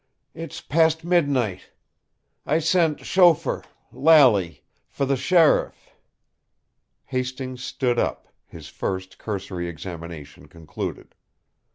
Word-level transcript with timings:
It's 0.33 0.61
past 0.61 1.03
midnight. 1.03 1.69
I 2.43 2.57
sent 2.57 3.01
chauffeur 3.05 3.61
Lally 3.91 4.63
for 4.87 5.05
the 5.05 5.15
sheriff." 5.15 5.91
Hastings 7.05 7.63
stood 7.63 7.99
up, 7.99 8.27
his 8.47 8.67
first, 8.67 9.19
cursory 9.19 9.67
examination 9.67 10.47
concluded. 10.47 11.13